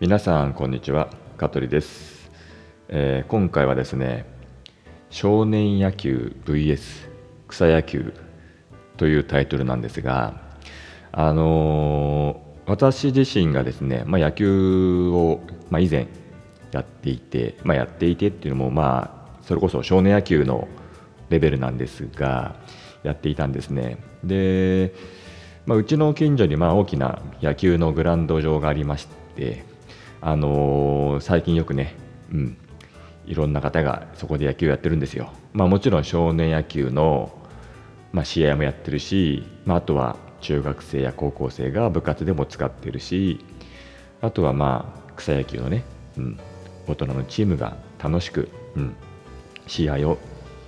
[0.00, 1.10] 皆さんこんにちは。
[1.38, 2.30] 香取です、
[2.86, 4.26] えー今回はですね
[5.10, 7.10] 少年野球 VS
[7.48, 8.14] 草野球
[8.96, 10.40] というタイトルなんですが
[11.10, 16.06] あのー私自身がですね、まあ、野球を、まあ、以前
[16.70, 20.68] やっていて、まあ、やっていてっていうのもまあそれこそ少年野球の
[21.28, 22.54] レベルなんですが
[23.02, 23.98] やっていたんですね。
[24.22, 24.94] で、
[25.66, 29.64] まあ、うちの近所にまあ大きな野球のグラウンド場がありまして
[30.20, 31.96] あのー最近よくね、
[32.32, 32.56] うん、
[33.26, 35.32] いろんな方がそこで野球やってるんですよ。
[35.52, 37.32] まあ、もちろん少年野球の、
[38.12, 43.44] まあ、試合もやってるし、まあ、あとは中学生や高校生が部活でも使ってるし
[44.20, 45.82] あとはまあ草野球のね、
[46.16, 46.38] うん、
[46.86, 48.94] 大人のチームが楽しく、うん、
[49.66, 50.18] 試合を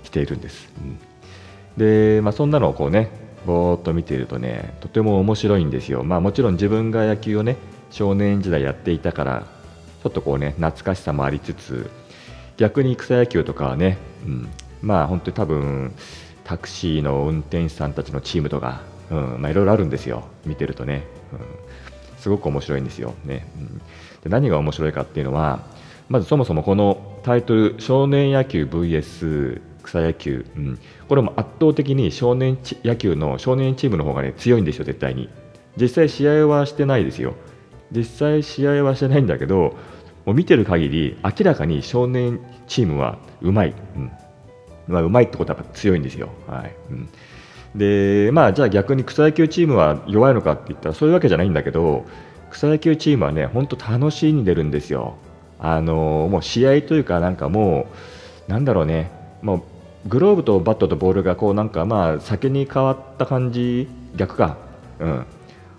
[0.03, 0.69] しているんです。
[0.77, 0.99] うん
[1.77, 3.09] で、まあ、そんなのをこうね
[3.45, 6.03] ぼーっと見ているとねとても面白いんですよ。
[6.03, 7.57] まあ、もちろん自分が野球をね
[7.91, 9.45] 少年時代やっていたから
[10.01, 11.89] ちょっとこうね懐かしさもありつつ
[12.57, 14.49] 逆に草野球とかはね、うん、
[14.81, 15.93] まあ本当に多分
[16.43, 20.23] タクシーの運転手さんたちのチームとか、うんまあ、いろいろあるんですよ。
[20.45, 25.61] 見てるとね、うん、すごく面白いんですよ、ねうん、で何が面白いかっていうのは
[26.09, 35.29] まずそもそもこのタイトル少年野球 VS 草野球、うん、これも圧倒的に少年野球の少年チームの方がね強いんですよ絶対に。
[35.77, 37.33] 実際試合はしてないですよ。
[37.91, 39.75] 実際試合はしてないんだけど
[40.25, 44.11] もう見てる限り明らかに少年チームはうまい、うん。
[44.87, 46.75] まあ、うまいってことは強いんですよ、はい。
[46.89, 47.09] うん、
[47.75, 52.05] でまあじゃあ逆に草野球チームは弱いのかって言ったらそういうわけじゃないんだけど
[52.49, 55.15] 草野球チームはね本当楽しんでるんですよ。
[55.59, 57.87] あのもう試合というかなんかも
[58.47, 59.11] うなんだろうね。
[59.41, 64.57] もうグローブとバットとボールがこうなんかまあ酒に変わった感じ逆か。
[64.99, 65.25] うん。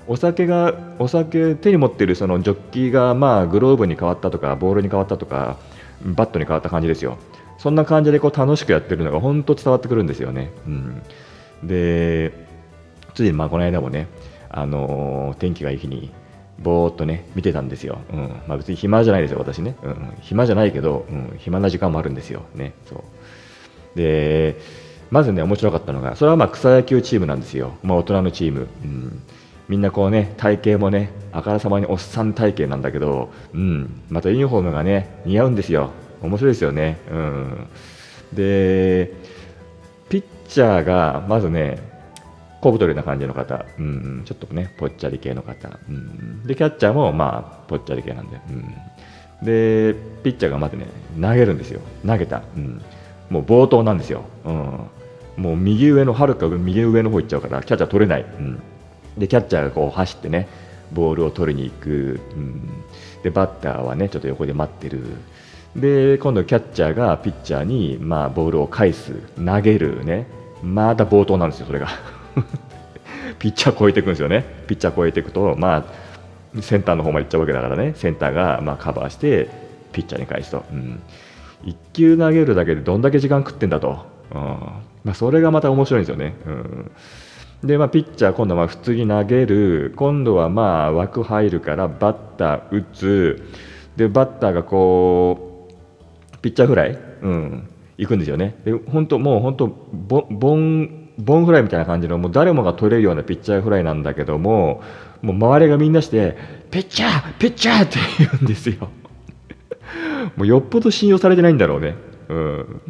[0.07, 5.59] お酒がお酒手に持ってるそのジョッキーがまあグローブに変わったとかボールに変わったとか
[6.05, 7.19] バットに変わった感じですよ。
[7.59, 11.03] そんな感じでこう楽しくやってるのが本当伝わってくるんですよね、うん、
[11.63, 12.33] で
[13.15, 14.09] ついまあこの間もね、
[14.51, 16.11] あのー天気がいい日に
[16.59, 18.43] ぼーっとね見てたんですよ、うん。
[18.49, 22.43] まあ、別に暇じゃないですよ私ね、うん、暇じゃないけど、うん、暇な時間もあるんですよ。
[22.55, 22.75] ね。
[22.89, 23.03] そう。
[23.97, 24.57] で
[25.11, 29.23] まずね面白かったのがそれはまあ草野球チームなんですよ、まあ、大人のチーム、うん、
[29.69, 35.91] みんなこうね体型もねあからさまにおっさん体型なんだけど、うん、またユニフォームがね似合うんですよ。
[36.21, 37.69] 面白いですよね、うん、
[38.33, 39.13] で
[40.09, 41.79] ピッチャーがまずね
[42.61, 48.63] 小太りな感じの方、うん、ちょっとねぽっちゃり系の方、うん、でキャッチャーもまあぽっちゃり系なんで、うん、
[49.45, 50.87] でピッチャーがまずね
[51.21, 51.81] 投げるんですよ。
[52.07, 52.81] 投げた、うん、
[53.31, 54.87] もう冒頭なんですよ、うん、
[55.39, 58.63] もう右上のはるか右上の方行っちゃうからキャッチャー取れない、うん、
[59.19, 60.49] でキャッチャーがこう走ってね
[60.93, 62.85] ボールを取りに行く、うん、
[63.23, 65.03] でバッターはねちょっと横で待ってる。
[65.77, 69.15] で今度キャッチャーがピッチャーに、まあ、ボールを返す。
[69.43, 70.27] 投げるね。
[70.63, 71.89] また冒頭なんですよそれが。
[73.39, 74.45] ピッチャー超えていくんですよね。
[74.67, 75.77] ピッチャー超えていくと、ま
[76.57, 77.95] あ、センターの方まで行っちゃうわけだからね。
[77.97, 79.49] センターがまあカバーして
[79.93, 81.01] ピッチャーに返すと、うん、
[81.65, 84.41] 1球投げるだけでどんだけ時間食ってんだと、うん。
[85.05, 86.91] まあ、それがまた面白いんですよね、うん。
[87.65, 93.43] で、まあ、ピッチャー、今度は普通に投げる、今度はまあ枠入るからバッター打つ、
[93.97, 95.69] でバッターがこ
[96.33, 97.69] うピッチャーフライ、うん、
[97.99, 98.57] 行くんですよね。
[98.65, 104.83] で本当もう本当ボボンボンフライみたいな感じのもう誰もが取れるようなピッチャーフライなんだけども、
[105.21, 106.37] もう周りがみんなして
[106.71, 108.89] ピッチャーピッチャーって言うんですよ。
[110.37, 111.95] もうよっぽど信用されてないんだろうね。
[112.29, 112.81] うん。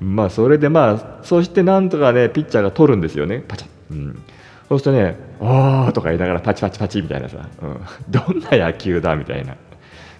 [0.00, 3.42] まあそれでまあそしてなんとかねピッチャーが取るんですよね。
[3.48, 3.75] パチャッ。
[3.90, 4.22] うん。
[4.68, 7.80] そうするとね、あーとか言いながらパチパチパチみたいなさ、うん、
[8.10, 9.56] どんな野球だみたいな。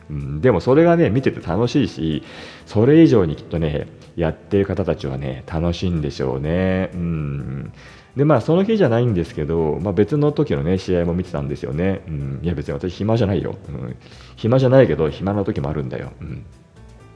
[0.09, 2.23] うん、でもそれがね見てて楽しいし
[2.65, 6.91] それ以上にきっとねやってる方たちはね楽しいんでしょうね。
[6.95, 7.73] うん、
[8.17, 12.03] でまあその日じゃないんですけど、まあ、別の時のね試合も見てたんですよね。
[12.07, 13.97] うん、いや別に私暇じゃないよ、うん。
[14.37, 16.13] 暇じゃないけど暇な時もあるんだよ。
[16.21, 16.47] うん、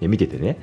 [0.01, 0.59] で見ててね。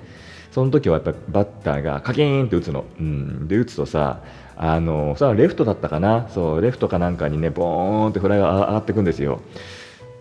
[0.51, 2.85] その時はやっぱバッターがカキーンって打つの。
[2.99, 4.21] うん、で打つとさ
[4.55, 6.27] あのそれレフトだったかな。
[6.29, 9.41] そうレフトかなんかにねボーンってフライが上がってくんですよ。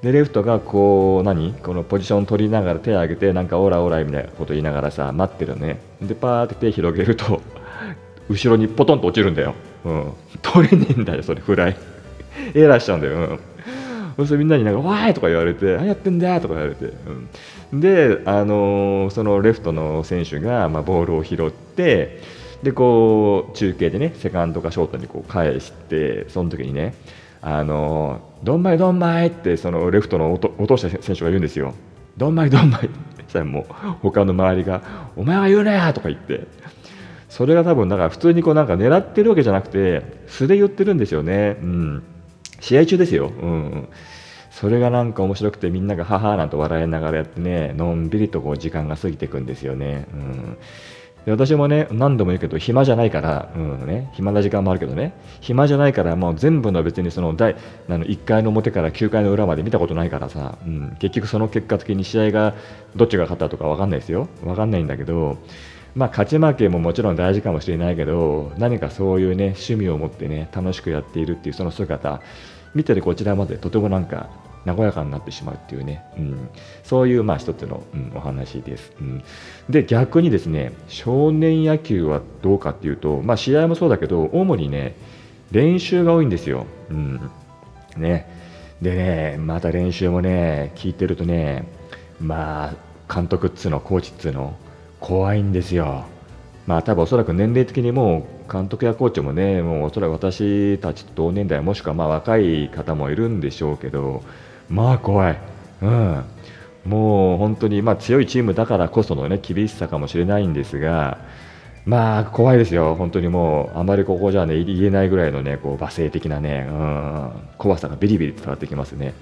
[0.02, 1.54] でレフトがこう何？
[1.54, 5.80] このポジション取りながら手を挙げてなんかオラオラみたいなこと言いながらさ待ってるね。
[6.02, 7.40] でパーって手広げると
[8.28, 9.54] 後ろにポトンと落ちるんだよ、
[9.84, 10.12] うん、
[10.42, 11.76] 取れねえんだよそれフライ。
[12.54, 13.40] エラーしちゃうんだよ、うん、
[14.16, 16.92] そうするとみんなになんか「わーい!」とか言われて「何やってんだ!」とか言われて、
[17.72, 22.20] うん、で、あのーそのレフトの選手が、まあ、ボールを拾って
[22.62, 26.94] でこう中継でねセカンドかショートにこう返してその時にね
[27.42, 31.74] あのどんまいどんまいってそのレフトの落とした選手が言うんですよ。
[32.16, 32.88] どんまいどんまい
[33.28, 33.64] したらもう
[34.00, 34.80] 他の周りが
[35.16, 36.46] 「お前は言うなや!」とか言って
[37.28, 41.58] それが多分だか普通にこうなんか狙ってるわけじゃなくて素で言ってるんですよね。
[41.62, 42.02] うん、
[42.60, 43.28] 試合中ですよ。
[43.40, 43.88] うん
[44.50, 50.06] それがなんか面白くてみんながははなんて笑いながらやってねのんびりとこう時間が過ぎていくんですよね。
[50.14, 50.56] うん。
[51.26, 55.12] で私もね何度も言うけど暇じゃないから、うんね、暇な時間もあるけどね。
[55.42, 57.56] 暇じゃないからもう全部の別にその第
[57.88, 62.54] あの1回の表から9回の裏まで見たことないからさ、うん、結局その結果的に試合が
[62.94, 64.28] どっちが勝ったとか分かんないですよ。
[64.42, 65.36] 分かんないんだけど
[65.96, 72.20] まあ、勝ち負けももちろん大事かもしれないけど何かそういうね趣味を持ってね楽しくやっているっていうその姿
[72.74, 74.28] 見てるこちらまでとてもなんか
[74.66, 76.48] 和やかになってしまうっていうね、うん、
[76.84, 79.24] そういうまあ一つの、うん、お話です、うん、
[79.70, 84.96] で逆にですね少年野球はどうかっていうと、まあ、試合もそうだけど主にね
[85.50, 87.30] 練習が多いんですよ、うん、
[87.96, 88.34] ね。
[88.82, 91.66] でねまた練習もね聞いてるとね
[92.20, 92.74] ま
[93.08, 94.54] あ監督っつうのコーチっつうの
[95.00, 96.04] 怖いんですよ。
[96.66, 104.22] まあ多分おそらく年齢的にもう監督やコーチもねもうおそらく私たちと同年代もしくはまあ若い方もいるんでしょうけど
[104.68, 105.38] まあ怖い、
[105.82, 106.24] うん、
[106.86, 111.18] もう本当に、まあ、強いチームだからこその、ね、厳しさかもしれないんですが、
[111.84, 119.14] まあ怖いですよ、本当にもう、あまりここじゃ、ね、言えないぐらいの、ね、こう罵声的な、ね、うん、怖さがビリビリ伝わってきますね。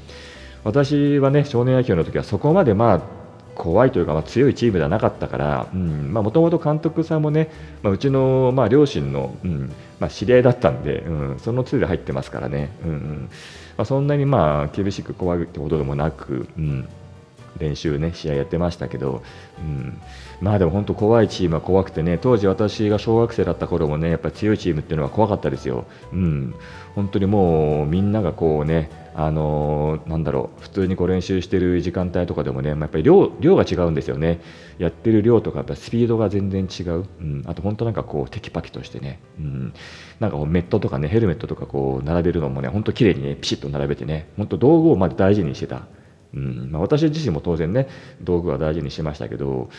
[0.63, 3.01] 私はね少年野球の時はそこまでまあ
[3.55, 7.51] 怖いというか、まあ、強いチームではなかったからもともと監督さんもね、
[7.83, 12.71] まあ、うちの、まあ、両親の、うんまあ、知り合いだったんで、うん、そのついで入ってますからね。
[12.85, 13.31] うんうん
[13.77, 16.89] まあ、そんなにまあ厳しく怖いってことでもなく、うん、
[17.59, 19.23] 練習ね試合やってましたけど、
[19.59, 20.01] うん、
[20.41, 26.55] まあでも本当怖いチームは怖くてね当時私が小学生だった頃もねやっぱり強いチームっていうのは怖かったですよ、うん、
[26.95, 34.41] 本当にもうみんながこうねあのー、なんだろう普通にこう練習してる時間帯とかでもね、まあ、やっぱり量量が違うんですよね。
[34.79, 39.75] やってる量とかやっぱスピードが全然違う、うん、あと本当なんかこうテキパキとしてね、うん、
[40.19, 45.83] なんかこうメットとかねヘルメットとかこう並べるのもね本当綺麗にねピシッと並べてね本当道具をまず大事にしてた。
[46.35, 46.69] うん。
[46.71, 47.89] まあ、私自身も当然ね
[48.23, 49.71] 道具は大事にしましたけど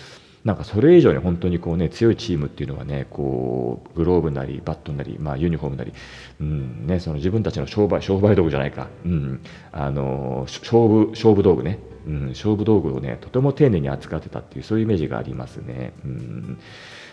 [0.46, 5.92] なんかそれ以上に本当にこう、ね、強いチームっていうのはねこうグローブなりバットなり、まあ、ユニフォームなり、
[6.40, 9.42] うんね、その自分たちの商売商売道具じゃないか、うん、
[9.72, 15.94] あの勝負勝負道具ね、うん、勝負道具をねとても丁寧に扱ってたっていうそういうイメージがありますね。
[16.06, 16.60] うん、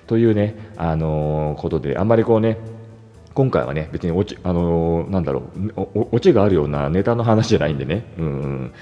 [0.06, 2.58] というね、あのことであんまりこうね
[3.32, 5.44] 今回はね別にオチ,、あのなんだろ
[5.94, 8.72] うオチがあるようなネタの話じゃないんでね、うん、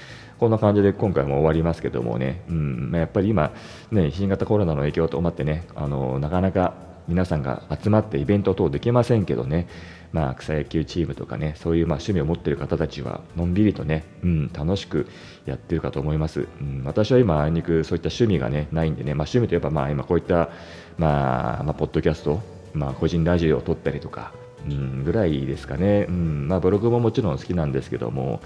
[0.41, 3.53] こんな感じで今回も終わりますけどもね、うん、やっぱり今、
[3.91, 6.73] ね、新型コロナの影響と思ってね、あのなかなか
[7.07, 9.67] 皆さんが集まってイベント等できませんけどね、
[10.11, 15.05] まあ、草野球チームとかね、そういうま趣味を持ってる方たちは、のんびりとね、うん、楽しく
[15.45, 16.47] やってるかと思います。
[16.59, 20.49] うん、私は今、あいにくそういった趣味がね、ないんでね、まあ、趣味といえば、まあ、今こういった、
[20.97, 22.41] まあ、まあ、ポッドキャスト、
[22.73, 24.33] まあ、個人ラジオを撮ったりとか、
[24.67, 26.07] うん、ぐらいですかね。
[26.09, 28.41] うん、まあ、ブログももちろん好きなんですけども、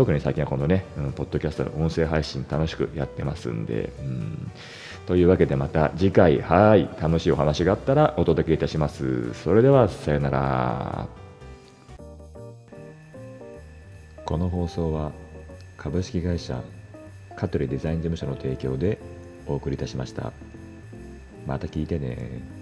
[0.00, 4.50] 特に最近はこのね、うん、ポッドキャストの音声配信楽しくやってますんで、うん、
[5.06, 9.34] というわけでまた次回、はい、楽しいお話があったらお届けいたします。
[9.34, 11.06] それでは、さよなら。
[14.24, 15.12] この放送は
[15.76, 16.62] 株式会社
[17.36, 18.98] 香取デザイン事務所の提供で
[19.46, 20.32] お送りいたしました。
[21.46, 22.59] また聞いてね。